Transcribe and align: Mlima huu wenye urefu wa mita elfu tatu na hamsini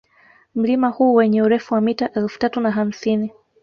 Mlima 0.55 0.87
huu 0.89 1.13
wenye 1.13 1.41
urefu 1.41 1.73
wa 1.73 1.81
mita 1.81 2.11
elfu 2.13 2.39
tatu 2.39 2.59
na 2.59 2.71
hamsini 2.71 3.33